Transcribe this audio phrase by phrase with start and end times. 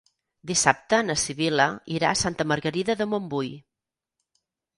[0.51, 1.67] Dissabte na Sibil·la
[1.97, 3.53] irà a Santa Margarida de Montbui.